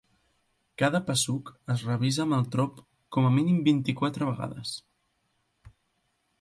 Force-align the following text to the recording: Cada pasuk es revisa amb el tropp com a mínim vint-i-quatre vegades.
Cada 0.81 1.01
pasuk 1.09 1.51
es 1.73 1.83
revisa 1.89 2.23
amb 2.25 2.37
el 2.39 2.49
tropp 2.57 2.81
com 3.17 3.29
a 3.29 3.33
mínim 3.37 3.63
vint-i-quatre 3.71 4.33
vegades. 4.33 4.77